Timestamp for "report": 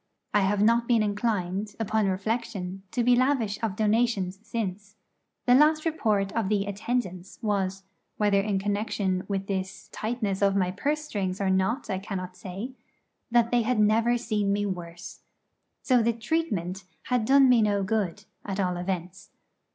5.85-6.31